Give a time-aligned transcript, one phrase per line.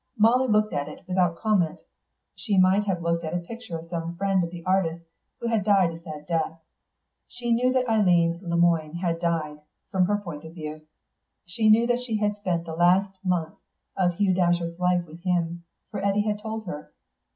[0.17, 1.85] Molly looked at it without comment, as
[2.33, 5.05] she might have looked at a picture of some friend of the artist's
[5.39, 6.59] who had died a sad death.
[7.27, 9.61] She knew that Eileen Le Moine had died,
[9.91, 10.81] from her point of view;
[11.45, 13.61] she knew that she had spent the last months
[13.95, 16.91] of Hugh Datcherd's life with him, for Eddy had told her.